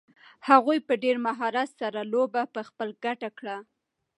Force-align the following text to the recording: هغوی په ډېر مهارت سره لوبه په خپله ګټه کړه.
هغوی 0.49 0.77
په 0.87 0.93
ډېر 1.03 1.15
مهارت 1.27 1.69
سره 1.79 1.99
لوبه 2.11 2.41
په 2.53 2.61
خپله 2.67 2.93
ګټه 3.05 3.29
کړه. 3.37 3.57